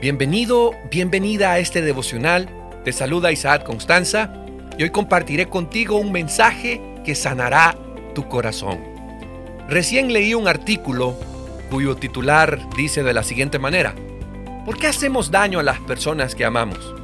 Bienvenido, 0.00 0.72
bienvenida 0.90 1.52
a 1.52 1.58
este 1.58 1.82
devocional. 1.82 2.48
Te 2.84 2.92
saluda 2.92 3.32
Isaac 3.32 3.64
Constanza 3.64 4.32
y 4.78 4.82
hoy 4.82 4.88
compartiré 4.88 5.44
contigo 5.50 5.96
un 5.96 6.10
mensaje 6.10 6.80
que 7.04 7.14
sanará 7.14 7.76
tu 8.14 8.26
corazón. 8.26 8.80
Recién 9.68 10.10
leí 10.14 10.32
un 10.32 10.48
artículo 10.48 11.14
cuyo 11.70 11.96
titular 11.96 12.58
dice 12.78 13.02
de 13.02 13.12
la 13.12 13.22
siguiente 13.22 13.58
manera, 13.58 13.94
¿por 14.64 14.78
qué 14.78 14.86
hacemos 14.86 15.30
daño 15.30 15.58
a 15.58 15.62
las 15.62 15.80
personas 15.80 16.34
que 16.34 16.46
amamos? 16.46 16.94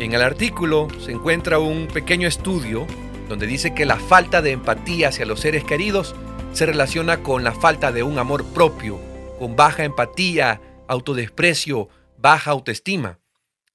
En 0.00 0.12
el 0.12 0.22
artículo 0.22 0.88
se 0.98 1.12
encuentra 1.12 1.60
un 1.60 1.86
pequeño 1.86 2.26
estudio 2.26 2.84
donde 3.28 3.46
dice 3.46 3.74
que 3.74 3.86
la 3.86 3.96
falta 3.96 4.42
de 4.42 4.50
empatía 4.50 5.10
hacia 5.10 5.24
los 5.24 5.38
seres 5.38 5.62
queridos 5.62 6.16
se 6.52 6.66
relaciona 6.66 7.22
con 7.22 7.44
la 7.44 7.52
falta 7.52 7.92
de 7.92 8.02
un 8.02 8.18
amor 8.18 8.44
propio, 8.44 8.98
con 9.38 9.54
baja 9.54 9.84
empatía, 9.84 10.60
autodesprecio, 10.88 11.88
baja 12.18 12.50
autoestima. 12.50 13.18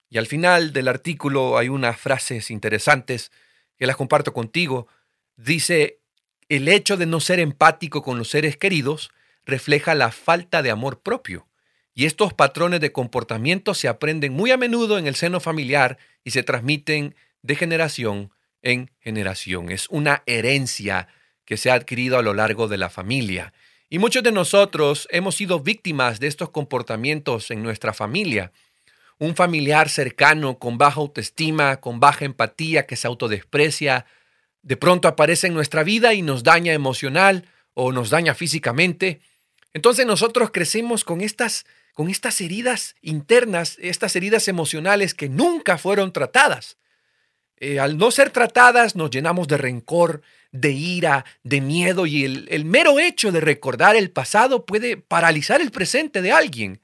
Y 0.10 0.20
al 0.20 0.28
final 0.28 0.74
del 0.74 0.88
artículo 0.88 1.58
hay 1.58 1.70
unas 1.70 2.00
frases 2.00 2.52
interesantes 2.52 3.32
que 3.78 3.88
las 3.88 3.96
comparto 3.96 4.34
contigo. 4.34 4.88
Dice, 5.36 6.00
el 6.50 6.68
hecho 6.68 6.98
de 6.98 7.08
no 7.08 7.20
ser 7.20 7.40
empático 7.40 8.04
con 8.04 8.20
los 8.20 8.30
seres 8.30 8.58
queridos 8.58 9.12
refleja 9.46 9.96
la 9.96 10.12
falta 10.12 10.62
de 10.62 10.70
amor 10.70 11.02
propio. 11.02 11.48
Y 11.96 12.06
estos 12.06 12.34
patrones 12.34 12.80
de 12.80 12.92
comportamiento 12.92 13.74
se 13.74 13.88
aprenden 13.88 14.34
muy 14.34 14.52
a 14.52 14.58
menudo 14.58 14.98
en 14.98 15.08
el 15.08 15.16
seno 15.16 15.40
familiar 15.40 15.98
y 16.24 16.32
se 16.32 16.44
transmiten 16.44 17.16
de 17.42 17.56
generación 17.56 18.32
en 18.62 18.92
generación. 19.00 19.70
Es 19.70 19.88
una 19.90 20.24
herencia 20.26 21.08
que 21.46 21.58
se 21.58 21.70
ha 21.70 21.76
adquirido 21.76 22.18
a 22.18 22.22
lo 22.22 22.34
largo 22.34 22.68
de 22.68 22.78
la 22.78 22.90
familia. 22.90 23.54
Y 23.94 24.00
muchos 24.00 24.24
de 24.24 24.32
nosotros 24.32 25.08
hemos 25.12 25.36
sido 25.36 25.60
víctimas 25.60 26.20
de 26.20 26.26
estos 26.26 26.50
comportamientos 26.50 27.52
en 27.52 27.62
nuestra 27.62 27.94
familia. 27.94 28.52
Un 29.20 29.36
familiar 29.36 29.88
cercano 29.88 30.58
con 30.58 30.80
baja 30.80 31.00
autoestima, 31.00 31.80
con 31.80 32.00
baja 32.00 32.26
empatía, 32.26 32.88
que 32.88 32.96
se 32.96 33.06
autodesprecia, 33.06 34.08
de 34.64 34.78
pronto 34.78 35.08
aparece 35.08 35.46
en 35.46 35.54
nuestra 35.54 35.84
vida 35.84 36.16
y 36.16 36.24
nos 36.24 36.42
daña 36.42 36.74
emocional 36.74 37.46
o 37.76 37.92
nos 37.92 38.10
daña 38.10 38.34
físicamente. 38.34 39.22
Entonces 39.74 40.08
nosotros 40.08 40.50
crecemos 40.52 41.04
con 41.04 41.22
estas, 41.22 41.68
con 41.94 42.10
estas 42.10 42.42
heridas 42.42 42.96
internas, 43.04 43.78
estas 43.80 44.16
heridas 44.16 44.48
emocionales 44.48 45.14
que 45.14 45.30
nunca 45.30 45.78
fueron 45.78 46.12
tratadas. 46.14 46.78
Eh, 47.58 47.80
al 47.80 47.98
no 47.98 48.12
ser 48.12 48.30
tratadas 48.30 48.96
nos 48.96 49.10
llenamos 49.10 49.48
de 49.48 49.58
rencor, 49.58 50.22
de 50.52 50.72
ira, 50.72 51.26
de 51.44 51.62
miedo 51.62 52.06
y 52.06 52.26
el, 52.26 52.48
el 52.50 52.66
mero 52.66 53.00
hecho 53.00 53.32
de 53.32 53.42
recordar 53.42 53.96
el 53.96 54.12
pasado 54.12 54.66
puede 54.66 54.98
paralizar 54.98 55.62
el 55.62 55.72
presente 55.72 56.22
de 56.22 56.32
alguien. 56.32 56.82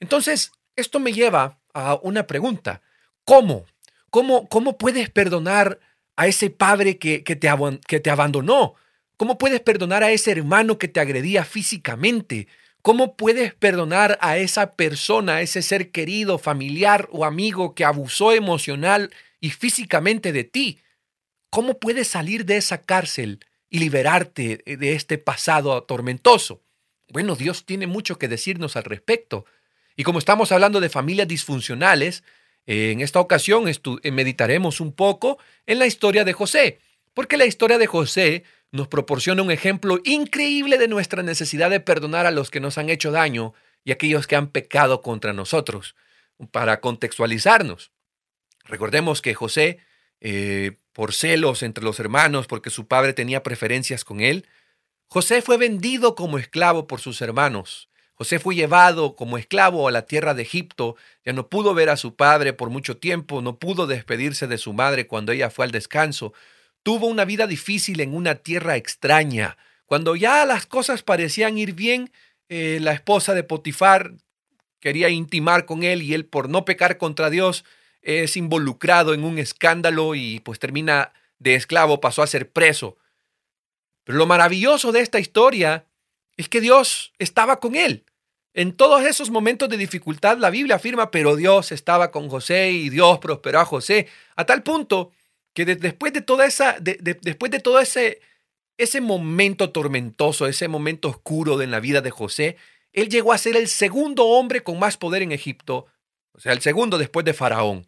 Entonces, 0.00 0.52
esto 0.76 1.00
me 1.00 1.12
lleva 1.12 1.58
a 1.74 1.98
una 2.02 2.26
pregunta. 2.26 2.82
¿Cómo? 3.24 3.66
¿Cómo, 4.10 4.48
cómo 4.48 4.78
puedes 4.78 5.10
perdonar 5.10 5.78
a 6.16 6.26
ese 6.26 6.50
padre 6.50 6.98
que, 6.98 7.22
que, 7.22 7.36
te, 7.36 7.48
que 7.86 8.00
te 8.00 8.10
abandonó? 8.10 8.74
¿Cómo 9.16 9.36
puedes 9.38 9.60
perdonar 9.60 10.02
a 10.02 10.10
ese 10.10 10.30
hermano 10.30 10.78
que 10.78 10.88
te 10.88 11.00
agredía 11.00 11.44
físicamente? 11.44 12.48
¿Cómo 12.82 13.16
puedes 13.16 13.52
perdonar 13.54 14.18
a 14.20 14.38
esa 14.38 14.74
persona, 14.74 15.36
a 15.36 15.40
ese 15.42 15.62
ser 15.62 15.90
querido, 15.90 16.38
familiar 16.38 17.08
o 17.12 17.24
amigo 17.24 17.74
que 17.74 17.84
abusó 17.84 18.32
emocional 18.32 19.10
y 19.40 19.50
físicamente 19.50 20.32
de 20.32 20.44
ti. 20.44 20.80
¿Cómo 21.50 21.78
puedes 21.78 22.08
salir 22.08 22.44
de 22.44 22.56
esa 22.56 22.82
cárcel 22.82 23.40
y 23.70 23.78
liberarte 23.78 24.62
de 24.66 24.92
este 24.94 25.18
pasado 25.18 25.82
tormentoso? 25.82 26.62
Bueno, 27.10 27.36
Dios 27.36 27.64
tiene 27.64 27.86
mucho 27.86 28.18
que 28.18 28.28
decirnos 28.28 28.76
al 28.76 28.84
respecto. 28.84 29.46
Y 29.96 30.04
como 30.04 30.18
estamos 30.18 30.52
hablando 30.52 30.80
de 30.80 30.90
familias 30.90 31.26
disfuncionales, 31.26 32.22
eh, 32.66 32.92
en 32.92 33.00
esta 33.00 33.18
ocasión 33.18 33.64
eh, 33.66 34.10
meditaremos 34.12 34.80
un 34.80 34.92
poco 34.92 35.38
en 35.66 35.78
la 35.78 35.86
historia 35.86 36.24
de 36.24 36.34
José, 36.34 36.80
porque 37.14 37.38
la 37.38 37.46
historia 37.46 37.78
de 37.78 37.86
José 37.86 38.44
nos 38.70 38.88
proporciona 38.88 39.42
un 39.42 39.50
ejemplo 39.50 39.98
increíble 40.04 40.76
de 40.76 40.86
nuestra 40.86 41.22
necesidad 41.22 41.70
de 41.70 41.80
perdonar 41.80 42.26
a 42.26 42.30
los 42.30 42.50
que 42.50 42.60
nos 42.60 42.76
han 42.76 42.90
hecho 42.90 43.10
daño 43.10 43.54
y 43.84 43.92
aquellos 43.92 44.26
que 44.26 44.36
han 44.36 44.48
pecado 44.48 45.00
contra 45.00 45.32
nosotros, 45.32 45.96
para 46.52 46.80
contextualizarnos. 46.80 47.90
Recordemos 48.68 49.22
que 49.22 49.34
José, 49.34 49.78
eh, 50.20 50.76
por 50.92 51.12
celos 51.12 51.62
entre 51.62 51.82
los 51.82 51.98
hermanos, 51.98 52.46
porque 52.46 52.70
su 52.70 52.86
padre 52.86 53.14
tenía 53.14 53.42
preferencias 53.42 54.04
con 54.04 54.20
él, 54.20 54.46
José 55.08 55.40
fue 55.40 55.56
vendido 55.56 56.14
como 56.14 56.38
esclavo 56.38 56.86
por 56.86 57.00
sus 57.00 57.20
hermanos. 57.22 57.88
José 58.14 58.38
fue 58.38 58.54
llevado 58.54 59.16
como 59.16 59.38
esclavo 59.38 59.88
a 59.88 59.92
la 59.92 60.02
tierra 60.02 60.34
de 60.34 60.42
Egipto, 60.42 60.96
ya 61.24 61.32
no 61.32 61.48
pudo 61.48 61.72
ver 61.72 61.88
a 61.88 61.96
su 61.96 62.14
padre 62.14 62.52
por 62.52 62.68
mucho 62.68 62.96
tiempo, 62.96 63.40
no 63.40 63.58
pudo 63.58 63.86
despedirse 63.86 64.46
de 64.46 64.58
su 64.58 64.72
madre 64.72 65.06
cuando 65.06 65.32
ella 65.32 65.50
fue 65.50 65.64
al 65.64 65.70
descanso, 65.70 66.34
tuvo 66.82 67.06
una 67.06 67.24
vida 67.24 67.46
difícil 67.46 68.00
en 68.00 68.14
una 68.14 68.34
tierra 68.34 68.76
extraña. 68.76 69.56
Cuando 69.86 70.16
ya 70.16 70.44
las 70.44 70.66
cosas 70.66 71.02
parecían 71.02 71.56
ir 71.56 71.74
bien, 71.74 72.10
eh, 72.48 72.78
la 72.82 72.92
esposa 72.92 73.34
de 73.34 73.44
Potifar 73.44 74.14
quería 74.80 75.08
intimar 75.08 75.64
con 75.64 75.84
él 75.84 76.02
y 76.02 76.12
él 76.12 76.26
por 76.26 76.48
no 76.48 76.64
pecar 76.64 76.98
contra 76.98 77.30
Dios 77.30 77.64
es 78.02 78.36
involucrado 78.36 79.14
en 79.14 79.24
un 79.24 79.38
escándalo 79.38 80.14
y 80.14 80.40
pues 80.40 80.58
termina 80.58 81.12
de 81.38 81.54
esclavo, 81.54 82.00
pasó 82.00 82.22
a 82.22 82.26
ser 82.26 82.50
preso. 82.50 82.96
Pero 84.04 84.18
lo 84.18 84.26
maravilloso 84.26 84.92
de 84.92 85.00
esta 85.00 85.18
historia 85.18 85.86
es 86.36 86.48
que 86.48 86.60
Dios 86.60 87.12
estaba 87.18 87.60
con 87.60 87.76
él. 87.76 88.04
En 88.54 88.72
todos 88.72 89.04
esos 89.04 89.30
momentos 89.30 89.68
de 89.68 89.76
dificultad 89.76 90.38
la 90.38 90.50
Biblia 90.50 90.76
afirma, 90.76 91.10
pero 91.10 91.36
Dios 91.36 91.70
estaba 91.72 92.10
con 92.10 92.28
José 92.28 92.70
y 92.70 92.88
Dios 92.88 93.18
prosperó 93.18 93.60
a 93.60 93.64
José, 93.64 94.08
a 94.34 94.46
tal 94.46 94.62
punto 94.62 95.12
que 95.52 95.64
después 95.64 96.12
de 96.12 96.22
toda 96.22 96.46
esa, 96.46 96.76
después 96.80 97.52
de 97.52 97.60
todo 97.60 97.80
ese, 97.80 98.20
ese 98.76 99.00
momento 99.00 99.70
tormentoso, 99.70 100.46
ese 100.46 100.68
momento 100.68 101.08
oscuro 101.08 101.56
de 101.56 101.66
la 101.66 101.80
vida 101.80 102.00
de 102.00 102.10
José, 102.10 102.56
él 102.92 103.08
llegó 103.08 103.32
a 103.32 103.38
ser 103.38 103.56
el 103.56 103.68
segundo 103.68 104.26
hombre 104.26 104.62
con 104.62 104.78
más 104.78 104.96
poder 104.96 105.22
en 105.22 105.32
Egipto 105.32 105.86
o 106.38 106.40
sea, 106.40 106.52
el 106.52 106.60
segundo 106.60 106.98
después 106.98 107.24
de 107.26 107.34
Faraón. 107.34 107.84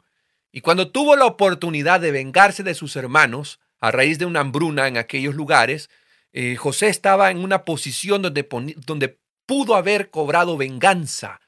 Y 0.51 0.61
cuando 0.61 0.91
tuvo 0.91 1.15
la 1.15 1.25
oportunidad 1.25 2.01
de 2.01 2.11
vengarse 2.11 2.65
de 2.65 2.75
sus 2.75 2.97
hermanos 2.97 3.61
a 3.79 3.93
raíz 3.93 4.19
de 4.19 4.27
una 4.27 4.41
hambruna 4.41 4.89
en 4.89 4.97
aquellos 4.97 5.37
lugares, 5.37 5.89
eh, 6.33 6.57
José 6.57 6.89
estaba 6.89 7.31
en 7.31 7.39
una 7.39 7.65
posición 7.65 8.23
donde, 8.23 8.49
donde 8.85 9.21
pudo 9.47 9.77
haber 9.77 10.11
cobrado 10.11 10.57
venganza. 10.57 11.41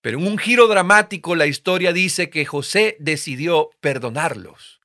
Pero 0.00 0.18
en 0.18 0.26
un 0.26 0.36
giro 0.36 0.66
dramático 0.66 1.36
la 1.36 1.46
historia 1.46 1.92
dice 1.92 2.30
que 2.30 2.44
José 2.44 2.96
decidió 2.98 3.70
perdonarlos. 3.80 4.80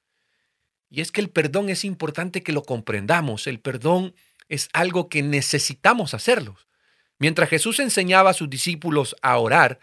Y 0.92 1.02
es 1.02 1.12
que 1.12 1.22
el 1.22 1.31
perdón 1.31 1.70
es 1.70 1.84
importante 1.84 2.44
que 2.44 2.52
lo 2.52 2.62
comprendamos. 2.62 3.48
El 3.48 3.60
perdón 3.60 4.14
es 4.50 4.70
algo 4.72 5.10
que 5.10 5.24
necesitamos 5.24 6.14
hacerlos. 6.14 6.68
Mientras 7.18 7.50
Jesús 7.50 7.80
enseñaba 7.80 8.30
a 8.30 8.36
sus 8.36 8.52
discípulos 8.52 9.16
a 9.24 9.36
orar, 9.40 9.80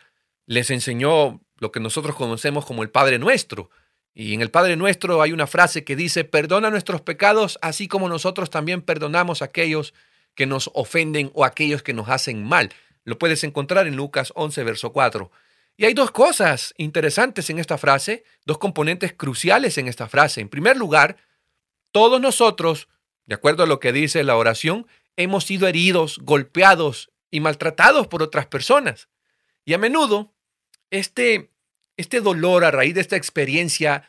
les 0.47 0.71
enseñó 0.71 1.41
lo 1.59 1.72
que 1.72 1.81
nosotros 1.81 2.17
conocemos 2.17 2.65
como 2.65 2.83
el 2.83 2.91
Padre 2.91 3.19
Nuestro. 3.19 3.71
Y 4.15 4.34
en 4.34 4.41
el 4.41 4.50
Padre 4.50 4.77
Nuestro 4.77 5.21
hay 5.22 5.33
una 5.33 5.47
frase 5.47 5.84
que 5.84 5.97
dice, 5.97 6.25
perdona 6.25 6.71
nuestros 6.71 7.03
pecados, 7.03 7.59
así 7.62 7.89
como 7.89 8.09
nosotros 8.09 8.50
también 8.50 8.83
perdonamos 8.83 9.43
a 9.43 9.47
aquellos 9.47 9.95
que 10.34 10.47
nos 10.47 10.71
ofenden 10.75 11.31
o 11.34 11.45
aquellos 11.45 11.83
que 11.83 11.93
nos 11.93 12.09
hacen 12.09 12.45
mal. 12.45 12.72
Lo 13.05 13.19
puedes 13.19 13.45
encontrar 13.45 13.87
en 13.87 13.97
Lucas 13.97 14.33
11, 14.34 14.65
verso 14.65 14.93
4. 14.93 15.31
Y 15.77 15.84
hay 15.84 15.95
dos 15.95 16.11
cosas 16.11 16.75
interesantes 16.78 17.50
en 17.50 17.59
esta 17.59 17.77
frase, 17.77 18.25
dos 18.45 18.59
componentes 18.59 19.12
cruciales 19.12 19.77
en 19.78 19.89
esta 19.89 20.09
frase. 20.09 20.41
En 20.41 20.49
primer 20.49 20.77
lugar, 20.77 21.19
todos 21.93 22.21
nosotros, 22.21 22.89
de 23.27 23.34
acuerdo 23.34 23.62
a 23.62 23.66
lo 23.66 23.81
que 23.81 23.93
dice 23.93 24.25
la 24.25 24.37
oración, 24.37 24.87
hemos 25.16 25.45
sido 25.45 25.69
heridos, 25.69 26.19
golpeados 26.22 27.10
y 27.30 27.41
maltratados 27.41 28.07
por 28.07 28.22
otras 28.22 28.47
personas. 28.47 29.09
Y 29.65 29.75
a 29.75 29.78
menudo 29.78 30.33
este, 30.91 31.51
este 31.97 32.21
dolor 32.21 32.65
a 32.65 32.71
raíz 32.71 32.95
de 32.95 33.01
esta 33.01 33.16
experiencia 33.16 34.09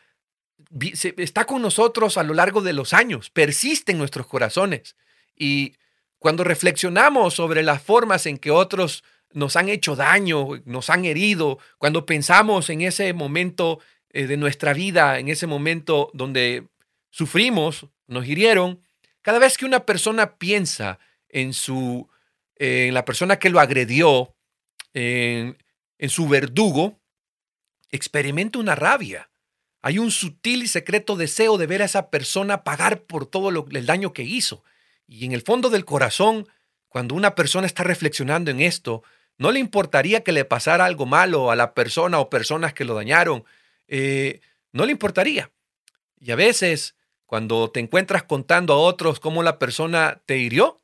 está 1.18 1.46
con 1.46 1.62
nosotros 1.62 2.18
a 2.18 2.24
lo 2.24 2.34
largo 2.34 2.62
de 2.62 2.74
los 2.74 2.94
años, 2.94 3.30
persiste 3.30 3.92
en 3.92 3.98
nuestros 3.98 4.28
corazones. 4.28 4.96
Y 5.36 5.76
cuando 6.20 6.44
reflexionamos 6.44 7.36
sobre 7.36 7.64
las 7.64 7.82
formas 7.82 8.26
en 8.26 8.38
que 8.38 8.52
otros 8.52 9.04
nos 9.34 9.56
han 9.56 9.70
hecho 9.70 9.96
daño, 9.96 10.50
nos 10.66 10.90
han 10.90 11.06
herido, 11.06 11.60
cuando 11.78 12.06
pensamos 12.06 12.70
en 12.70 12.82
ese 12.82 13.14
momento 13.14 13.80
eh, 14.10 14.26
de 14.28 14.38
nuestra 14.38 14.74
vida, 14.74 15.20
en 15.20 15.28
ese 15.28 15.48
momento 15.48 16.10
donde 16.14 16.68
sufrimos, 17.10 17.88
nos 18.08 18.28
hirieron, 18.28 18.82
cada 19.22 19.40
vez 19.40 19.58
que 19.58 19.66
una 19.66 19.86
persona 19.86 20.38
piensa 20.38 21.00
en 21.30 21.54
su 21.54 22.10
en 22.60 22.96
la 22.96 23.06
persona 23.06 23.38
que 23.38 23.52
lo 23.52 23.60
agredió, 23.60 24.34
en, 24.94 25.58
en 26.00 26.10
su 26.10 26.28
verdugo, 26.28 27.00
experimenta 27.90 28.60
una 28.60 28.76
rabia. 28.76 29.30
Hay 29.82 30.00
un 30.00 30.12
sutil 30.12 30.64
y 30.64 30.68
secreto 30.68 31.16
deseo 31.16 31.58
de 31.58 31.68
ver 31.68 31.82
a 31.82 31.86
esa 31.86 32.10
persona 32.10 32.64
pagar 32.64 33.04
por 33.04 33.26
todo 33.26 33.50
el 33.50 33.86
daño 33.86 34.14
que 34.14 34.24
hizo. 34.24 34.64
Y 35.08 35.26
en 35.26 35.32
el 35.32 35.42
fondo 35.42 35.70
del 35.70 35.86
corazón, 35.86 36.48
cuando 36.88 37.16
una 37.16 37.36
persona 37.36 37.68
está 37.68 37.84
reflexionando 37.84 38.52
en 38.52 38.60
esto, 38.60 39.04
No 39.40 39.52
le 39.52 39.60
importaría 39.60 40.24
que 40.24 40.32
le 40.32 40.46
pasara 40.46 40.86
algo 40.86 41.06
malo 41.06 41.52
a 41.52 41.56
la 41.56 41.76
persona 41.76 42.20
o 42.20 42.28
personas 42.28 42.74
que 42.74 42.86
lo 42.86 42.96
dañaron. 42.96 43.46
Eh, 43.88 44.42
no 44.72 44.86
le 44.86 44.92
importaría. 44.92 45.52
Y 46.20 46.32
a 46.32 46.36
veces, 46.36 46.96
cuando 47.28 47.70
te 47.70 47.80
encuentras 47.80 48.24
contando 48.24 48.74
a 48.74 48.78
otros 48.78 49.20
cómo 49.20 49.44
la 49.44 49.60
persona 49.60 50.22
te 50.26 50.40
hirió, 50.40 50.82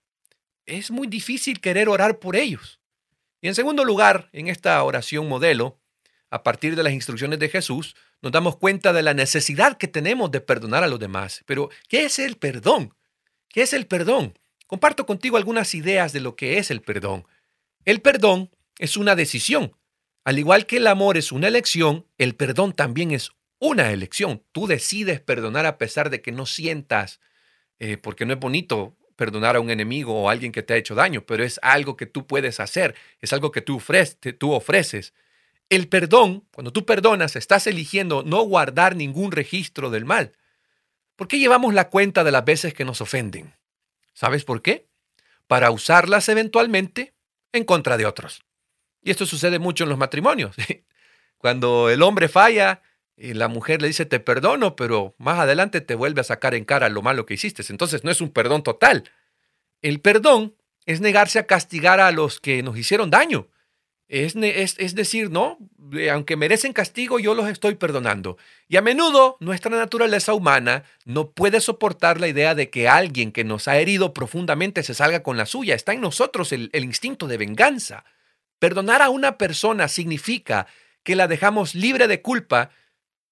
es 0.65 0.91
muy 0.91 1.07
difícil 1.07 1.61
querer 1.61 1.89
orar 1.89 2.19
por 2.19 2.35
ellos. 2.35 2.79
Y 3.41 3.47
en 3.47 3.55
segundo 3.55 3.83
lugar, 3.83 4.29
en 4.31 4.47
esta 4.47 4.81
oración 4.83 5.27
modelo, 5.27 5.79
a 6.33 6.41
partir 6.41 6.75
de 6.75 6.81
las 6.81 6.93
instrucciones 6.93 7.37
de 7.37 7.47
Jesús, 7.47 7.95
nos 8.23 8.31
damos 8.31 8.57
cuenta 8.57 8.91
de 8.91 9.03
la 9.03 9.13
necesidad 9.13 9.77
que 9.77 9.87
tenemos 9.87 10.31
de 10.31 10.41
perdonar 10.41 10.83
a 10.83 10.87
los 10.87 10.99
demás. 10.99 11.43
Pero, 11.45 11.69
¿qué 11.87 12.05
es 12.05 12.17
el 12.17 12.37
perdón? 12.37 12.95
¿Qué 13.49 13.61
es 13.61 13.71
el 13.71 13.85
perdón? 13.85 14.39
Comparto 14.65 15.05
contigo 15.05 15.37
algunas 15.37 15.75
ideas 15.75 16.11
de 16.11 16.21
lo 16.21 16.35
que 16.35 16.57
es 16.57 16.71
el 16.71 16.81
perdón. 16.81 17.27
El 17.85 18.01
perdón 18.01 18.49
es 18.79 18.97
una 18.97 19.15
decisión. 19.15 19.77
Al 20.23 20.39
igual 20.39 20.65
que 20.65 20.77
el 20.77 20.87
amor 20.87 21.17
es 21.17 21.31
una 21.31 21.47
elección, 21.47 22.07
el 22.17 22.33
perdón 22.33 22.73
también 22.73 23.11
es 23.11 23.29
una 23.59 23.91
elección. 23.91 24.41
Tú 24.53 24.65
decides 24.65 25.21
perdonar 25.21 25.67
a 25.67 25.77
pesar 25.77 26.09
de 26.09 26.23
que 26.23 26.31
no 26.31 26.47
sientas, 26.47 27.19
eh, 27.77 27.97
porque 27.97 28.25
no 28.25 28.33
es 28.33 28.39
bonito 28.39 28.97
perdonar 29.17 29.55
a 29.55 29.59
un 29.59 29.69
enemigo 29.69 30.19
o 30.19 30.29
a 30.29 30.31
alguien 30.31 30.51
que 30.51 30.63
te 30.63 30.73
ha 30.73 30.77
hecho 30.77 30.95
daño, 30.95 31.27
pero 31.27 31.43
es 31.43 31.59
algo 31.61 31.95
que 31.95 32.07
tú 32.07 32.25
puedes 32.25 32.59
hacer, 32.59 32.95
es 33.21 33.33
algo 33.33 33.51
que 33.51 33.61
tú, 33.61 33.79
tú 34.39 34.51
ofreces. 34.51 35.13
El 35.73 35.87
perdón, 35.87 36.45
cuando 36.51 36.71
tú 36.71 36.85
perdonas, 36.85 37.35
estás 37.35 37.65
eligiendo 37.65 38.21
no 38.21 38.43
guardar 38.43 38.95
ningún 38.95 39.31
registro 39.31 39.89
del 39.89 40.05
mal. 40.05 40.33
¿Por 41.15 41.27
qué 41.27 41.39
llevamos 41.39 41.73
la 41.73 41.89
cuenta 41.89 42.23
de 42.23 42.29
las 42.29 42.45
veces 42.45 42.75
que 42.75 42.85
nos 42.85 43.01
ofenden? 43.01 43.55
¿Sabes 44.13 44.43
por 44.43 44.61
qué? 44.61 44.85
Para 45.47 45.71
usarlas 45.71 46.29
eventualmente 46.29 47.15
en 47.53 47.63
contra 47.63 47.97
de 47.97 48.05
otros. 48.05 48.43
Y 49.01 49.09
esto 49.09 49.25
sucede 49.25 49.57
mucho 49.57 49.85
en 49.85 49.89
los 49.89 49.97
matrimonios. 49.97 50.55
Cuando 51.39 51.89
el 51.89 52.03
hombre 52.03 52.29
falla, 52.29 52.83
y 53.17 53.33
la 53.33 53.47
mujer 53.47 53.81
le 53.81 53.87
dice, 53.87 54.05
te 54.05 54.19
perdono, 54.19 54.75
pero 54.75 55.15
más 55.17 55.39
adelante 55.39 55.81
te 55.81 55.95
vuelve 55.95 56.21
a 56.21 56.23
sacar 56.23 56.53
en 56.53 56.65
cara 56.65 56.87
lo 56.89 57.01
malo 57.01 57.25
que 57.25 57.33
hiciste. 57.33 57.63
Entonces 57.67 58.03
no 58.03 58.11
es 58.11 58.21
un 58.21 58.29
perdón 58.29 58.61
total. 58.61 59.09
El 59.81 60.01
perdón 60.01 60.55
es 60.85 61.01
negarse 61.01 61.39
a 61.39 61.47
castigar 61.47 61.99
a 61.99 62.11
los 62.11 62.39
que 62.39 62.61
nos 62.61 62.77
hicieron 62.77 63.09
daño. 63.09 63.47
Es, 64.07 64.35
es, 64.35 64.95
decir, 64.95 65.31
no, 65.31 65.57
eh, 65.93 66.11
aunque 66.11 66.35
merecen 66.35 66.73
castigo, 66.73 67.19
yo 67.19 67.33
los 67.33 67.49
estoy 67.49 67.75
perdonando. 67.75 68.37
Y 68.67 68.77
a 68.77 68.81
menudo 68.81 69.37
nuestra 69.39 69.75
naturaleza 69.75 70.33
humana 70.33 70.83
no 71.05 71.31
puede 71.31 71.61
soportar 71.61 72.19
la 72.19 72.27
idea 72.27 72.53
de 72.53 72.69
que 72.69 72.87
alguien 72.87 73.31
que 73.31 73.43
nos 73.43 73.67
ha 73.67 73.79
herido 73.79 74.13
profundamente 74.13 74.83
se 74.83 74.93
salga 74.93 75.23
con 75.23 75.37
la 75.37 75.45
suya. 75.45 75.73
Está 75.73 75.93
en 75.93 76.01
nosotros 76.01 76.51
el, 76.51 76.69
el 76.73 76.83
instinto 76.83 77.27
de 77.27 77.37
venganza. 77.37 78.05
Perdonar 78.59 79.01
a 79.01 79.09
una 79.09 79.37
persona 79.37 79.87
significa 79.87 80.67
que 81.03 81.15
la 81.15 81.27
dejamos 81.27 81.73
libre 81.73 82.07
de 82.07 82.21
culpa 82.21 82.69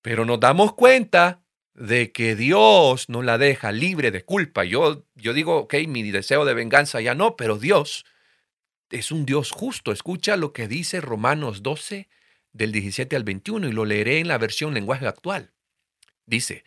pero 0.01 0.25
nos 0.25 0.39
damos 0.39 0.73
cuenta 0.73 1.41
de 1.73 2.11
que 2.11 2.35
Dios 2.35 3.09
no 3.09 3.21
la 3.21 3.37
deja 3.37 3.71
libre 3.71 4.11
de 4.11 4.23
culpa. 4.23 4.63
Yo, 4.63 5.05
yo 5.15 5.33
digo, 5.33 5.57
ok, 5.57 5.75
mi 5.87 6.09
deseo 6.11 6.45
de 6.45 6.53
venganza 6.53 7.01
ya 7.01 7.15
no, 7.15 7.35
pero 7.35 7.57
Dios 7.57 8.05
es 8.91 9.11
un 9.11 9.25
Dios 9.25 9.51
justo. 9.51 9.91
Escucha 9.91 10.37
lo 10.37 10.53
que 10.53 10.67
dice 10.67 11.01
Romanos 11.01 11.63
12 11.63 12.07
del 12.53 12.71
17 12.71 13.15
al 13.15 13.23
21 13.23 13.67
y 13.67 13.71
lo 13.71 13.85
leeré 13.85 14.19
en 14.19 14.27
la 14.27 14.37
versión 14.37 14.73
lenguaje 14.73 15.07
actual. 15.07 15.51
Dice, 16.25 16.63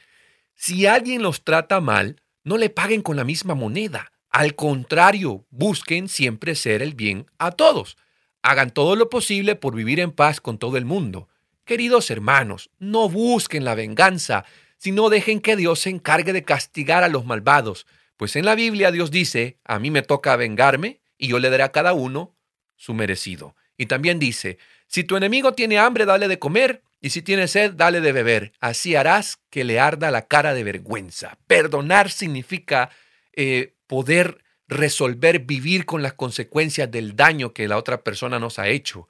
si 0.55 0.87
alguien 0.87 1.23
los 1.23 1.45
trata 1.45 1.81
mal, 1.81 2.23
no 2.43 2.59
le 2.59 2.71
paguen 2.71 3.03
con 3.03 3.17
la 3.17 3.25
misma 3.25 3.55
moneda. 3.55 4.13
Al 4.31 4.55
contrario, 4.55 5.47
busquen 5.51 6.09
siempre 6.09 6.55
ser 6.55 6.83
el 6.83 6.95
bien 6.95 7.27
a 7.39 7.53
todos. 7.53 7.97
Hagan 8.43 8.71
todo 8.71 8.97
lo 8.97 9.09
posible 9.09 9.57
por 9.57 9.75
vivir 9.75 10.01
en 10.01 10.13
paz 10.13 10.41
con 10.41 10.59
todo 10.59 10.77
el 10.77 10.85
mundo. 10.85 11.29
Queridos 11.65 12.11
hermanos, 12.11 12.71
no 12.79 13.09
busquen 13.09 13.65
la 13.65 13.75
venganza, 13.75 14.45
sino 14.77 15.09
dejen 15.09 15.41
que 15.41 15.57
Dios 15.57 15.81
se 15.81 15.91
encargue 15.91 16.33
de 16.33 16.45
castigar 16.45 17.05
a 17.05 17.09
los 17.09 17.25
malvados, 17.25 17.87
pues 18.17 18.37
en 18.37 18.45
la 18.45 18.55
Biblia 18.55 18.91
Dios 18.91 19.11
dice, 19.11 19.59
a 19.65 19.79
mí 19.79 19.91
me 19.91 20.03
toca 20.03 20.37
vengarme 20.37 21.01
y 21.25 21.29
yo 21.29 21.39
le 21.39 21.49
daré 21.49 21.63
a 21.63 21.73
cada 21.73 21.95
uno 21.95 22.37
su 22.77 22.93
merecido. 22.93 23.57
Y 23.79 23.87
también 23.87 24.19
dice, 24.19 24.59
si 24.87 25.05
tu 25.05 25.17
enemigo 25.17 25.55
tiene 25.55 25.79
hambre, 25.79 26.05
dale 26.05 26.29
de 26.29 26.39
comer, 26.39 26.83
y 27.01 27.11
si 27.11 27.23
tiene 27.23 27.49
sed, 27.49 27.73
dale 27.73 28.03
de 28.03 28.13
beber. 28.13 28.53
Así 28.61 28.95
harás 28.95 29.39
que 29.49 29.65
le 29.65 29.81
arda 29.81 30.11
la 30.11 30.27
cara 30.27 30.53
de 30.53 30.65
vergüenza. 30.65 31.39
Perdonar 31.47 32.11
significa 32.11 32.91
eh, 33.33 33.75
poder 33.87 34.45
resolver, 34.69 35.41
vivir 35.41 35.87
con 35.87 36.03
las 36.03 36.13
consecuencias 36.13 36.91
del 36.91 37.17
daño 37.17 37.55
que 37.55 37.69
la 37.69 37.79
otra 37.79 38.03
persona 38.03 38.39
nos 38.39 38.59
ha 38.59 38.69
hecho. 38.69 39.09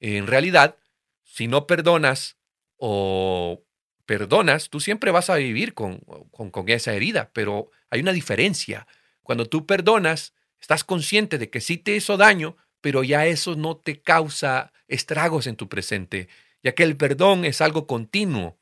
En 0.00 0.26
realidad, 0.26 0.76
si 1.22 1.48
no 1.48 1.66
perdonas 1.66 2.36
o 2.76 3.62
perdonas, 4.04 4.68
tú 4.68 4.80
siempre 4.80 5.10
vas 5.10 5.30
a 5.30 5.36
vivir 5.36 5.72
con, 5.72 6.00
con, 6.30 6.68
esa 6.68 6.92
herida, 6.92 7.30
pero 7.32 7.70
hay 7.90 8.00
una 8.00 8.12
diferencia. 8.12 8.86
Cuando 9.22 9.46
tú 9.46 9.66
perdonas, 9.66 10.34
estás 10.60 10.84
consciente 10.84 11.38
de 11.38 11.50
que 11.50 11.60
sí 11.60 11.78
te 11.78 11.94
hizo 11.94 12.16
daño, 12.16 12.56
pero 12.80 13.02
ya 13.02 13.26
eso 13.26 13.56
no 13.56 13.76
te 13.76 14.00
causa 14.00 14.72
estragos 14.88 15.46
en 15.46 15.56
tu 15.56 15.68
presente, 15.68 16.28
ya 16.62 16.74
que 16.74 16.82
el 16.82 16.96
perdón 16.96 17.44
es 17.44 17.60
algo 17.60 17.86
continuo. 17.86 18.58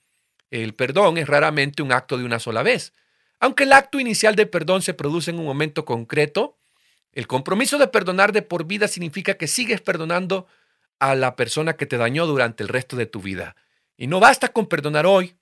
El 0.50 0.74
perdón 0.74 1.18
es 1.18 1.26
raramente 1.26 1.82
un 1.82 1.92
acto 1.92 2.18
de 2.18 2.24
una 2.24 2.38
sola 2.38 2.62
vez. 2.62 2.92
Aunque 3.40 3.64
el 3.64 3.72
acto 3.72 3.98
inicial 3.98 4.36
de 4.36 4.46
perdón 4.46 4.82
se 4.82 4.94
produce 4.94 5.30
en 5.30 5.38
un 5.38 5.46
momento 5.46 5.84
concreto, 5.84 6.58
el 7.12 7.26
compromiso 7.26 7.78
de 7.78 7.88
perdonar 7.88 8.32
de 8.32 8.42
por 8.42 8.66
vida 8.66 8.88
significa 8.88 9.34
que 9.34 9.48
sigues 9.48 9.80
perdonando 9.80 10.46
a 10.98 11.14
la 11.14 11.36
persona 11.36 11.74
que 11.74 11.86
te 11.86 11.96
dañó 11.96 12.26
durante 12.26 12.62
el 12.62 12.68
resto 12.68 12.96
de 12.96 13.06
tu 13.06 13.20
vida. 13.20 13.56
Y 13.96 14.06
no 14.06 14.20
basta 14.20 14.48
con 14.48 14.66
perdonar 14.66 15.06
hoy 15.06 15.36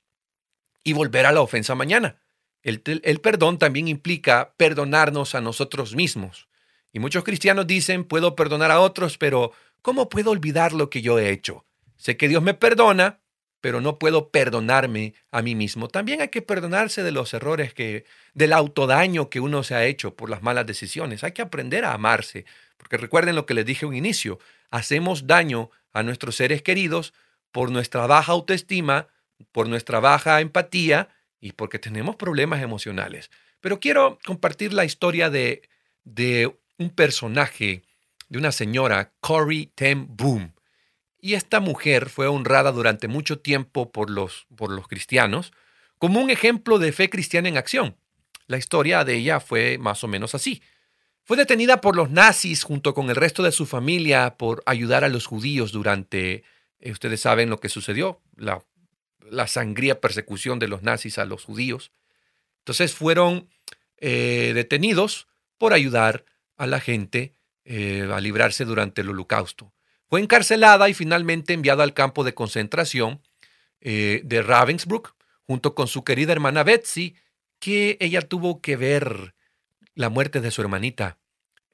y 0.82 0.94
volver 0.94 1.26
a 1.26 1.32
la 1.32 1.42
ofensa 1.42 1.74
mañana. 1.74 2.20
El, 2.62 3.20
perdón 3.20 3.58
también 3.58 3.88
implica 3.88 4.52
perdonarnos 4.56 5.34
a 5.34 5.40
nosotros 5.40 5.94
mismos. 5.94 6.48
Y 6.92 6.98
muchos 6.98 7.24
cristianos 7.24 7.66
dicen, 7.66 8.04
puedo 8.04 8.36
perdonar 8.36 8.70
a 8.70 8.80
otros, 8.80 9.16
pero 9.16 9.52
¿cómo 9.82 10.08
puedo 10.08 10.30
olvidar 10.30 10.72
lo 10.72 10.90
que 10.90 11.02
yo 11.02 11.18
he 11.18 11.30
hecho? 11.30 11.64
Sé 11.96 12.16
que 12.16 12.28
Dios 12.28 12.42
me 12.42 12.54
perdona, 12.54 13.20
pero 13.60 13.80
no 13.80 13.98
puedo 13.98 14.30
perdonarme 14.30 15.14
a 15.30 15.42
mí 15.42 15.54
mismo. 15.54 15.88
También 15.88 16.20
hay 16.20 16.28
que 16.28 16.42
perdonarse 16.42 17.02
de 17.02 17.12
los 17.12 17.32
errores 17.34 17.74
que, 17.74 18.04
del 18.34 18.52
autodaño 18.52 19.30
que 19.30 19.40
uno 19.40 19.62
se 19.62 19.74
ha 19.74 19.84
hecho 19.84 20.14
por 20.14 20.30
las 20.30 20.42
malas 20.42 20.66
decisiones. 20.66 21.24
Hay 21.24 21.32
que 21.32 21.42
aprender 21.42 21.84
a 21.84 21.92
amarse, 21.92 22.44
porque 22.76 22.96
recuerden 22.96 23.36
lo 23.36 23.46
que 23.46 23.54
les 23.54 23.66
dije 23.66 23.86
un 23.86 23.94
inicio, 23.94 24.38
hacemos 24.70 25.26
daño 25.26 25.70
a 25.92 26.02
nuestros 26.02 26.36
seres 26.36 26.62
queridos 26.62 27.12
por 27.52 27.70
nuestra 27.70 28.06
baja 28.06 28.32
autoestima, 28.32 29.08
por 29.52 29.68
nuestra 29.68 30.00
baja 30.00 30.40
empatía 30.40 31.08
y 31.40 31.52
porque 31.52 31.78
tenemos 31.78 32.16
problemas 32.16 32.62
emocionales. 32.62 33.30
Pero 33.60 33.80
quiero 33.80 34.18
compartir 34.24 34.72
la 34.72 34.84
historia 34.84 35.30
de, 35.30 35.62
de 36.04 36.54
un 36.78 36.90
personaje, 36.90 37.82
de 38.28 38.38
una 38.38 38.52
señora, 38.52 39.12
Corey 39.20 39.66
Ten 39.74 40.06
Boom. 40.16 40.54
Y 41.18 41.34
esta 41.34 41.60
mujer 41.60 42.08
fue 42.08 42.26
honrada 42.26 42.72
durante 42.72 43.08
mucho 43.08 43.40
tiempo 43.40 43.92
por 43.92 44.10
los, 44.10 44.46
por 44.56 44.70
los 44.70 44.88
cristianos 44.88 45.52
como 45.98 46.20
un 46.20 46.30
ejemplo 46.30 46.78
de 46.78 46.92
fe 46.92 47.10
cristiana 47.10 47.48
en 47.48 47.58
acción. 47.58 47.96
La 48.46 48.56
historia 48.56 49.04
de 49.04 49.16
ella 49.16 49.38
fue 49.38 49.76
más 49.76 50.02
o 50.02 50.08
menos 50.08 50.34
así. 50.34 50.62
Fue 51.24 51.36
detenida 51.36 51.82
por 51.82 51.94
los 51.94 52.10
nazis 52.10 52.64
junto 52.64 52.94
con 52.94 53.10
el 53.10 53.16
resto 53.16 53.42
de 53.42 53.52
su 53.52 53.66
familia 53.66 54.36
por 54.38 54.62
ayudar 54.64 55.04
a 55.04 55.08
los 55.10 55.26
judíos 55.26 55.72
durante, 55.72 56.42
eh, 56.80 56.90
ustedes 56.90 57.20
saben 57.20 57.50
lo 57.50 57.60
que 57.60 57.68
sucedió, 57.68 58.22
la, 58.36 58.64
la, 59.28 59.46
sangría 59.46 60.00
persecución 60.00 60.58
de 60.58 60.68
los 60.68 60.82
nazis 60.82 61.18
a 61.18 61.24
los 61.24 61.44
judíos. 61.44 61.92
Entonces 62.58 62.94
fueron 62.94 63.48
eh, 63.98 64.52
detenidos 64.54 65.28
por 65.58 65.72
ayudar 65.72 66.24
a 66.56 66.66
la 66.66 66.80
gente 66.80 67.34
eh, 67.64 68.08
a 68.12 68.20
librarse 68.20 68.64
durante 68.64 69.00
el 69.00 69.10
holocausto. 69.10 69.72
Fue 70.08 70.20
encarcelada 70.20 70.88
y 70.88 70.94
finalmente 70.94 71.52
enviada 71.52 71.84
al 71.84 71.94
campo 71.94 72.24
de 72.24 72.34
concentración 72.34 73.20
de 73.82 74.42
Ravensbrück 74.46 75.14
junto 75.46 75.74
con 75.74 75.88
su 75.88 76.04
querida 76.04 76.32
hermana 76.32 76.62
Betsy, 76.64 77.16
que 77.58 77.96
ella 78.00 78.22
tuvo 78.22 78.60
que 78.60 78.76
ver 78.76 79.34
la 79.94 80.08
muerte 80.08 80.40
de 80.40 80.50
su 80.50 80.62
hermanita 80.62 81.18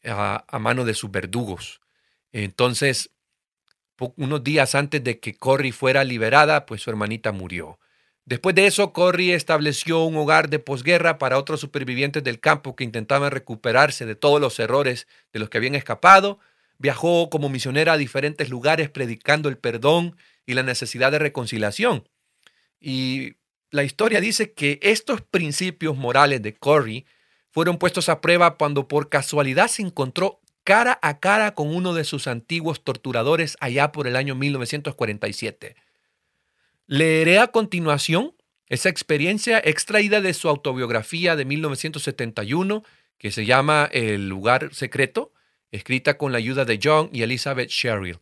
a, 0.02 0.58
mano 0.58 0.84
de 0.84 0.94
sus 0.94 1.10
verdugos. 1.10 1.80
Entonces, 2.32 3.10
unos 4.16 4.44
días 4.44 4.74
antes 4.74 5.02
de 5.02 5.20
que 5.20 5.36
Corrie 5.36 5.72
fuera 5.72 6.04
liberada, 6.04 6.66
pues 6.66 6.82
su 6.82 6.90
hermanita 6.90 7.32
murió. 7.32 7.78
Después 8.24 8.56
de 8.56 8.66
eso, 8.66 8.92
Corrie 8.92 9.34
estableció 9.34 10.02
un 10.02 10.16
hogar 10.16 10.50
de 10.50 10.58
posguerra 10.58 11.16
para 11.18 11.38
otros 11.38 11.60
supervivientes 11.60 12.24
del 12.24 12.40
campo 12.40 12.74
que 12.74 12.82
intentaban 12.82 13.30
recuperarse 13.30 14.04
de 14.04 14.16
todos 14.16 14.40
los 14.40 14.58
errores 14.58 15.06
de 15.32 15.38
los 15.38 15.48
que 15.48 15.58
habían 15.58 15.76
escapado. 15.76 16.40
Viajó 16.78 17.30
como 17.30 17.48
misionera 17.48 17.92
a 17.92 17.96
diferentes 17.96 18.50
lugares 18.50 18.90
predicando 18.90 19.48
el 19.48 19.58
perdón 19.58 20.16
y 20.44 20.54
la 20.54 20.64
necesidad 20.64 21.12
de 21.12 21.20
reconciliación. 21.20 22.08
Y 22.80 23.36
la 23.70 23.84
historia 23.84 24.20
dice 24.20 24.52
que 24.52 24.80
estos 24.82 25.22
principios 25.22 25.96
morales 25.96 26.42
de 26.42 26.54
Corrie 26.54 27.06
fueron 27.52 27.78
puestos 27.78 28.08
a 28.08 28.20
prueba 28.20 28.56
cuando 28.56 28.88
por 28.88 29.08
casualidad 29.08 29.68
se 29.68 29.82
encontró 29.82 30.40
cara 30.66 30.98
a 31.00 31.20
cara 31.20 31.54
con 31.54 31.72
uno 31.74 31.94
de 31.94 32.02
sus 32.02 32.26
antiguos 32.26 32.82
torturadores 32.82 33.56
allá 33.60 33.92
por 33.92 34.08
el 34.08 34.16
año 34.16 34.34
1947. 34.34 35.76
Leeré 36.88 37.38
a 37.38 37.46
continuación 37.46 38.34
esa 38.66 38.88
experiencia 38.88 39.62
extraída 39.64 40.20
de 40.20 40.34
su 40.34 40.48
autobiografía 40.48 41.36
de 41.36 41.44
1971 41.44 42.82
que 43.16 43.30
se 43.30 43.46
llama 43.46 43.88
El 43.92 44.28
lugar 44.28 44.74
secreto, 44.74 45.32
escrita 45.70 46.18
con 46.18 46.32
la 46.32 46.38
ayuda 46.38 46.64
de 46.64 46.80
John 46.82 47.10
y 47.12 47.22
Elizabeth 47.22 47.70
Sherrill. 47.70 48.18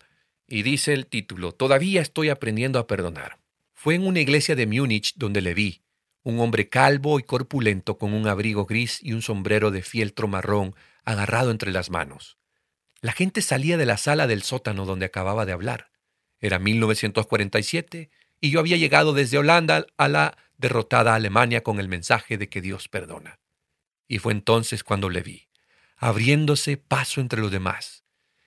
Y 0.47 0.63
dice 0.65 0.93
el 0.93 1.07
título, 1.07 1.53
Todavía 1.53 2.03
estoy 2.03 2.29
aprendiendo 2.29 2.79
a 2.79 2.87
perdonar. 2.87 3.39
Fue 3.73 3.95
en 3.95 4.07
una 4.07 4.21
iglesia 4.21 4.55
de 4.55 4.67
Múnich 4.67 5.15
donde 5.17 5.41
le 5.41 5.55
vi, 5.55 5.81
un 6.23 6.39
hombre 6.41 6.69
calvo 6.69 7.19
y 7.19 7.23
corpulento 7.23 7.97
con 7.97 8.13
un 8.13 8.29
abrigo 8.29 8.67
gris 8.67 8.99
y 9.03 9.15
un 9.15 9.23
sombrero 9.23 9.71
de 9.71 9.81
fieltro 9.81 10.29
marrón 10.29 10.75
agarrado 11.05 11.51
entre 11.51 11.73
las 11.73 11.91
manos. 11.91 12.39
La 13.01 13.13
gente 13.13 13.43
salía 13.43 13.77
de 13.77 13.87
la 13.87 13.97
sala 13.97 14.27
del 14.27 14.43
sótano 14.43 14.87
donde 14.87 15.07
acababa 15.07 15.45
de 15.45 15.53
hablar. 15.53 15.91
Era 16.41 16.59
1947 16.59 18.11
y 18.41 18.51
yo 18.51 18.61
había 18.61 18.77
llegado 18.77 19.13
desde 19.13 19.39
Holanda 19.39 19.87
a 19.97 20.09
la 20.09 20.37
derrotada 20.57 21.15
Alemania 21.15 21.63
con 21.63 21.81
el 21.81 21.89
mensaje 21.89 22.39
de 22.39 22.49
que 22.49 22.61
Dios 22.61 22.89
perdona. 22.89 23.39
Y 24.09 24.19
fue 24.19 24.33
entonces 24.33 24.85
cuando 24.85 25.11
le 25.11 25.23
vi, 25.23 25.49
abriéndose 25.97 26.77
paso 26.77 27.21
entre 27.21 27.41
los 27.41 27.51
demás. 27.51 28.05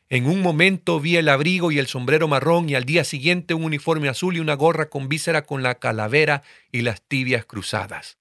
En 0.10 0.26
un 0.26 0.42
momento 0.42 1.00
vi 1.02 1.18
el 1.18 1.28
abrigo 1.28 1.72
y 1.72 1.80
el 1.80 1.88
sombrero 1.88 2.28
marrón 2.28 2.70
y 2.70 2.76
al 2.76 2.86
día 2.86 3.04
siguiente 3.04 3.54
un 3.54 3.64
uniforme 3.66 4.08
azul 4.08 4.38
y 4.38 4.40
una 4.40 4.54
gorra 4.54 4.90
con 4.90 5.10
víscera 5.10 5.46
con 5.46 5.64
la 5.64 5.76
calavera 5.80 6.44
y 6.72 6.82
las 6.82 7.02
tibias 7.02 7.46
cruzadas. 7.46 8.18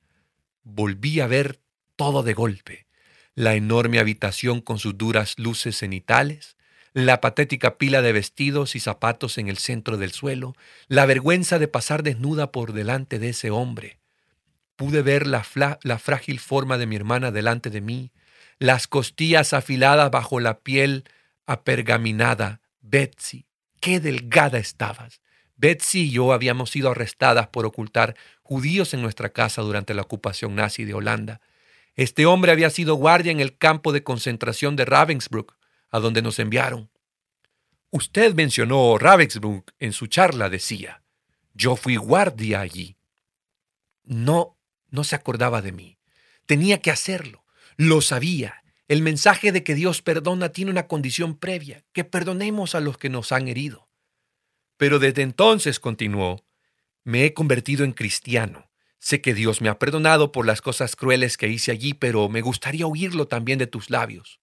Volví 0.65 1.21
a 1.21 1.29
ver 1.29 1.61
todo 1.95 2.25
de 2.25 2.35
golpe. 2.35 2.86
La 3.37 3.55
enorme 3.55 4.01
habitación 4.01 4.61
con 4.61 4.81
sus 4.81 4.99
duras 4.99 5.39
luces 5.39 5.79
cenitales, 5.79 6.57
la 6.95 7.21
patética 7.21 7.79
pila 7.79 8.03
de 8.03 8.13
vestidos 8.13 8.75
y 8.75 8.81
zapatos 8.81 9.39
en 9.39 9.49
el 9.49 9.59
centro 9.59 9.99
del 9.99 10.11
suelo, 10.11 10.55
la 10.89 11.07
vergüenza 11.07 11.61
de 11.61 11.69
pasar 11.69 12.03
desnuda 12.03 12.51
por 12.51 12.73
delante 12.73 13.21
de 13.21 13.29
ese 13.29 13.51
hombre, 13.51 13.99
Pude 14.77 15.01
ver 15.01 15.27
la, 15.27 15.45
la 15.83 15.99
frágil 15.99 16.39
forma 16.39 16.77
de 16.77 16.87
mi 16.87 16.97
hermana 16.97 17.31
delante 17.31 17.71
de 17.71 17.81
mí, 17.81 18.13
las 18.59 18.87
costillas 18.87 19.55
afiladas 19.55 20.11
bajo 20.11 20.39
la 20.39 20.61
piel 20.61 21.05
apergaminada. 21.47 22.61
Betsy, 22.83 23.47
qué 23.81 24.01
delgada 24.01 24.59
estabas. 24.59 25.23
Betsy 25.57 26.03
y 26.03 26.11
yo 26.11 26.35
habíamos 26.35 26.71
sido 26.71 26.91
arrestadas 26.91 27.49
por 27.49 27.65
ocultar 27.65 28.17
judíos 28.43 28.93
en 28.93 29.01
nuestra 29.01 29.31
casa 29.31 29.63
durante 29.63 29.95
la 29.95 30.03
ocupación 30.03 30.55
nazi 30.55 30.85
de 30.85 30.93
Holanda. 30.93 31.41
Este 31.97 32.27
hombre 32.27 32.53
había 32.53 32.71
sido 32.71 32.95
guardia 32.95 33.33
en 33.33 33.41
el 33.41 33.57
campo 33.57 33.93
de 33.93 34.05
concentración 34.05 34.77
de 34.77 34.85
Ravensbrück, 34.85 35.57
a 35.91 35.99
donde 35.99 36.23
nos 36.23 36.39
enviaron. 36.39 36.91
Usted 37.91 38.35
mencionó 38.35 38.99
Ravensbrück 38.99 39.73
en 39.79 39.93
su 39.93 40.07
charla, 40.07 40.51
decía. 40.51 41.03
Yo 41.55 41.75
fui 41.75 41.97
guardia 41.97 42.61
allí. 42.61 42.97
No 44.05 44.57
no 44.91 45.05
se 45.05 45.17
acordaba 45.17 45.63
de 45.63 45.73
mí. 45.73 45.99
Tenía 46.47 46.81
que 46.81 46.91
hacerlo. 46.91 47.45
Lo 47.77 48.01
sabía. 48.01 48.63
El 48.89 49.03
mensaje 49.03 49.53
de 49.53 49.65
que 49.65 49.75
Dios 49.75 50.01
perdona 50.01 50.51
tiene 50.51 50.71
una 50.71 50.87
condición 50.87 51.37
previa, 51.37 51.85
que 51.93 52.05
perdonemos 52.05 52.75
a 52.75 52.81
los 52.81 52.99
que 52.99 53.11
nos 53.11 53.33
han 53.33 53.49
herido. 53.49 53.89
Pero 54.77 54.99
desde 54.99 55.23
entonces, 55.23 55.81
continuó, 55.81 56.45
me 57.03 57.25
he 57.25 57.35
convertido 57.35 57.85
en 57.85 57.93
cristiano. 57.93 58.66
Sé 58.99 59.21
que 59.21 59.35
Dios 59.35 59.61
me 59.61 59.69
ha 59.69 59.79
perdonado 59.79 60.33
por 60.33 60.47
las 60.47 60.63
cosas 60.63 60.97
crueles 60.97 61.37
que 61.37 61.49
hice 61.49 61.71
allí, 61.71 61.95
pero 61.95 62.29
me 62.29 62.41
gustaría 62.41 62.87
oírlo 62.87 63.29
también 63.29 63.59
de 63.59 63.67
tus 63.67 63.91
labios. 63.91 64.41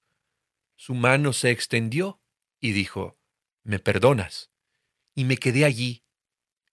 Su 0.75 0.93
mano 0.93 1.33
se 1.33 1.51
extendió 1.51 2.21
y 2.59 2.71
dijo, 2.71 3.17
¿me 3.63 3.79
perdonas? 3.79 4.51
Y 5.15 5.25
me 5.25 5.37
quedé 5.37 5.65
allí, 5.65 6.03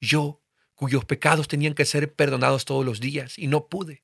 yo, 0.00 0.42
cuyos 0.74 1.04
pecados 1.04 1.46
tenían 1.48 1.74
que 1.74 1.84
ser 1.84 2.14
perdonados 2.14 2.64
todos 2.64 2.84
los 2.84 3.00
días, 3.00 3.38
y 3.38 3.46
no 3.46 3.68
pude. 3.68 4.02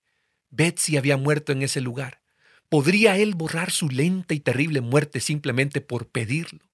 Betsy 0.50 0.97
había 0.97 1.16
muerto 1.16 1.52
en 1.52 1.62
ese 1.62 1.80
lugar. 1.80 2.21
¿Podría 2.68 3.16
él 3.16 3.35
borrar 3.35 3.71
su 3.71 3.88
lenta 3.88 4.35
y 4.35 4.40
terrible 4.40 4.80
muerte 4.80 5.21
simplemente 5.21 5.80
por 5.80 6.09
pedirlo? 6.09 6.71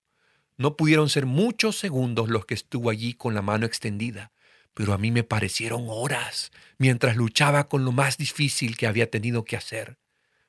No 0.56 0.76
pudieron 0.76 1.08
ser 1.08 1.26
muchos 1.26 1.76
segundos 1.76 2.28
los 2.28 2.46
que 2.46 2.54
estuvo 2.54 2.90
allí 2.90 3.14
con 3.14 3.34
la 3.34 3.42
mano 3.42 3.66
extendida, 3.66 4.32
pero 4.74 4.92
a 4.92 4.98
mí 4.98 5.10
me 5.10 5.24
parecieron 5.24 5.86
horas 5.88 6.50
mientras 6.78 7.16
luchaba 7.16 7.68
con 7.68 7.84
lo 7.84 7.92
más 7.92 8.16
difícil 8.16 8.76
que 8.76 8.86
había 8.86 9.10
tenido 9.10 9.44
que 9.44 9.56
hacer, 9.56 9.98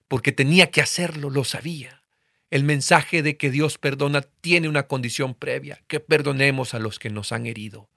porque 0.08 0.32
tenía 0.32 0.72
que 0.72 0.82
hacerlo, 0.82 1.30
lo 1.30 1.44
sabía. 1.44 2.04
El 2.50 2.64
mensaje 2.64 3.24
de 3.24 3.36
que 3.38 3.50
Dios 3.50 3.78
perdona 3.78 4.22
tiene 4.22 4.70
una 4.70 4.88
condición 4.88 5.34
previa, 5.34 5.82
que 5.88 6.00
perdonemos 6.00 6.74
a 6.74 6.80
los 6.80 7.00
que 7.00 7.10
nos 7.10 7.32
han 7.32 7.48
herido. 7.48 7.90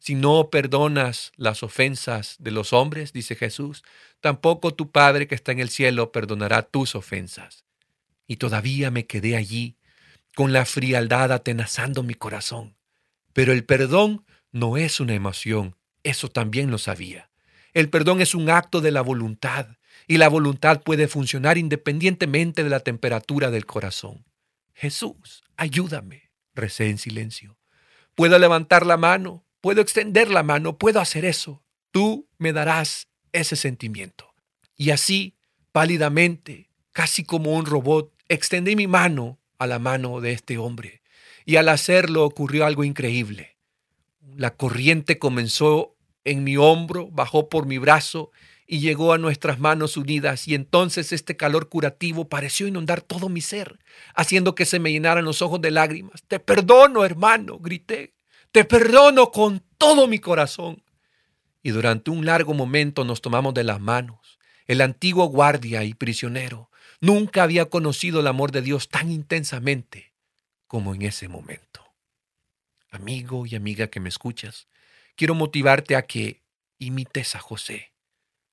Si 0.00 0.14
no 0.14 0.50
perdonas 0.50 1.30
las 1.36 1.62
ofensas 1.62 2.36
de 2.38 2.50
los 2.50 2.72
hombres, 2.72 3.12
dice 3.12 3.36
Jesús, 3.36 3.84
tampoco 4.20 4.74
tu 4.74 4.90
Padre 4.90 5.28
que 5.28 5.34
está 5.34 5.52
en 5.52 5.60
el 5.60 5.68
cielo 5.68 6.10
perdonará 6.10 6.62
tus 6.62 6.94
ofensas. 6.94 7.64
Y 8.26 8.36
todavía 8.36 8.90
me 8.90 9.06
quedé 9.06 9.36
allí, 9.36 9.76
con 10.34 10.52
la 10.52 10.64
frialdad 10.64 11.32
atenazando 11.32 12.02
mi 12.02 12.14
corazón. 12.14 12.76
Pero 13.32 13.52
el 13.52 13.64
perdón 13.64 14.24
no 14.52 14.76
es 14.76 15.00
una 15.00 15.14
emoción, 15.14 15.76
eso 16.02 16.28
también 16.28 16.70
lo 16.70 16.78
sabía. 16.78 17.30
El 17.72 17.88
perdón 17.88 18.20
es 18.20 18.34
un 18.34 18.50
acto 18.50 18.80
de 18.80 18.90
la 18.90 19.02
voluntad, 19.02 19.76
y 20.06 20.16
la 20.16 20.28
voluntad 20.28 20.82
puede 20.82 21.08
funcionar 21.08 21.58
independientemente 21.58 22.64
de 22.64 22.70
la 22.70 22.80
temperatura 22.80 23.50
del 23.50 23.66
corazón. 23.66 24.24
Jesús, 24.74 25.44
ayúdame, 25.56 26.30
recé 26.54 26.88
en 26.88 26.98
silencio. 26.98 27.58
Puedo 28.14 28.38
levantar 28.38 28.86
la 28.86 28.96
mano, 28.96 29.44
puedo 29.60 29.80
extender 29.80 30.30
la 30.30 30.42
mano, 30.42 30.78
puedo 30.78 31.00
hacer 31.00 31.24
eso. 31.24 31.62
Tú 31.92 32.28
me 32.38 32.52
darás 32.52 33.08
ese 33.32 33.56
sentimiento. 33.56 34.34
Y 34.76 34.90
así, 34.90 35.36
pálidamente, 35.72 36.70
casi 36.92 37.24
como 37.24 37.54
un 37.54 37.66
robot, 37.66 38.12
extendí 38.28 38.74
mi 38.74 38.86
mano 38.86 39.38
a 39.58 39.66
la 39.66 39.78
mano 39.78 40.20
de 40.20 40.32
este 40.32 40.58
hombre. 40.58 41.02
Y 41.44 41.56
al 41.56 41.68
hacerlo 41.68 42.24
ocurrió 42.24 42.66
algo 42.66 42.84
increíble. 42.84 43.49
La 44.36 44.56
corriente 44.56 45.18
comenzó 45.18 45.96
en 46.24 46.44
mi 46.44 46.56
hombro, 46.56 47.08
bajó 47.10 47.48
por 47.48 47.66
mi 47.66 47.78
brazo 47.78 48.30
y 48.66 48.78
llegó 48.78 49.12
a 49.12 49.18
nuestras 49.18 49.58
manos 49.58 49.96
unidas 49.96 50.46
y 50.46 50.54
entonces 50.54 51.12
este 51.12 51.36
calor 51.36 51.68
curativo 51.68 52.28
pareció 52.28 52.68
inundar 52.68 53.02
todo 53.02 53.28
mi 53.28 53.40
ser, 53.40 53.80
haciendo 54.14 54.54
que 54.54 54.64
se 54.64 54.78
me 54.78 54.92
llenaran 54.92 55.24
los 55.24 55.42
ojos 55.42 55.60
de 55.60 55.72
lágrimas. 55.72 56.22
Te 56.28 56.38
perdono, 56.38 57.04
hermano, 57.04 57.58
grité. 57.58 58.14
Te 58.52 58.64
perdono 58.64 59.30
con 59.30 59.64
todo 59.76 60.06
mi 60.06 60.18
corazón. 60.18 60.84
Y 61.62 61.70
durante 61.70 62.10
un 62.10 62.24
largo 62.24 62.54
momento 62.54 63.04
nos 63.04 63.20
tomamos 63.20 63.54
de 63.54 63.64
las 63.64 63.80
manos. 63.80 64.38
El 64.66 64.82
antiguo 64.82 65.26
guardia 65.26 65.82
y 65.82 65.94
prisionero 65.94 66.70
nunca 67.00 67.42
había 67.42 67.66
conocido 67.66 68.20
el 68.20 68.28
amor 68.28 68.52
de 68.52 68.62
Dios 68.62 68.88
tan 68.88 69.10
intensamente 69.10 70.12
como 70.68 70.94
en 70.94 71.02
ese 71.02 71.26
momento. 71.26 71.89
Amigo 72.90 73.46
y 73.46 73.54
amiga 73.54 73.88
que 73.88 74.00
me 74.00 74.08
escuchas, 74.08 74.68
quiero 75.16 75.34
motivarte 75.34 75.96
a 75.96 76.02
que 76.02 76.42
imites 76.78 77.34
a 77.34 77.38
José. 77.38 77.92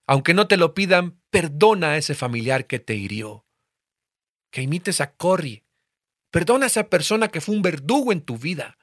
Aunque 0.06 0.34
no 0.34 0.48
te 0.48 0.58
lo 0.58 0.74
pidan, 0.74 1.20
perdona 1.30 1.92
a 1.92 1.98
ese 1.98 2.16
familiar 2.16 2.68
que 2.68 2.80
te 2.80 2.96
hirió. 2.96 3.46
Que 4.52 4.62
imites 4.62 5.02
a 5.02 5.16
Corrie. 5.16 5.66
Perdona 6.32 6.66
a 6.66 6.68
esa 6.68 6.90
persona 6.90 7.30
que 7.30 7.42
fue 7.42 7.56
un 7.56 7.62
verdugo 7.62 8.12
en 8.12 8.22
tu 8.22 8.38
vida 8.38 8.78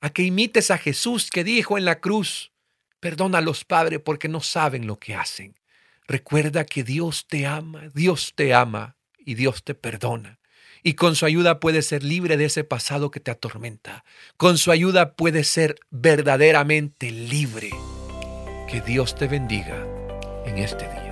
a 0.00 0.10
que 0.10 0.22
imites 0.22 0.70
a 0.70 0.78
Jesús 0.78 1.30
que 1.30 1.44
dijo 1.44 1.76
en 1.76 1.84
la 1.84 2.00
cruz, 2.00 2.52
perdona 3.00 3.38
a 3.38 3.42
los 3.42 3.64
padres 3.64 4.00
porque 4.00 4.28
no 4.28 4.40
saben 4.40 4.86
lo 4.86 4.98
que 4.98 5.14
hacen. 5.14 5.58
Recuerda 6.06 6.64
que 6.64 6.84
Dios 6.84 7.26
te 7.26 7.46
ama, 7.46 7.88
Dios 7.94 8.32
te 8.34 8.54
ama 8.54 8.96
y 9.18 9.34
Dios 9.34 9.64
te 9.64 9.74
perdona. 9.74 10.37
Y 10.82 10.94
con 10.94 11.16
su 11.16 11.26
ayuda 11.26 11.60
puedes 11.60 11.86
ser 11.86 12.02
libre 12.02 12.36
de 12.36 12.46
ese 12.46 12.64
pasado 12.64 13.10
que 13.10 13.20
te 13.20 13.30
atormenta. 13.30 14.04
Con 14.36 14.58
su 14.58 14.70
ayuda 14.70 15.14
puedes 15.14 15.48
ser 15.48 15.76
verdaderamente 15.90 17.10
libre. 17.10 17.70
Que 18.68 18.80
Dios 18.80 19.14
te 19.14 19.28
bendiga 19.28 19.86
en 20.44 20.58
este 20.58 20.86
día. 20.88 21.07